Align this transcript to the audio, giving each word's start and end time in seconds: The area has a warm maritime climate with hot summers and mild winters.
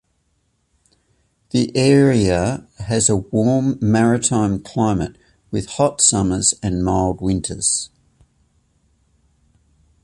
The 1.51 1.71
area 1.77 2.65
has 2.87 3.07
a 3.07 3.17
warm 3.17 3.77
maritime 3.79 4.57
climate 4.63 5.15
with 5.51 5.67
hot 5.73 6.01
summers 6.01 6.55
and 6.63 6.83
mild 6.83 7.21
winters. 7.21 7.91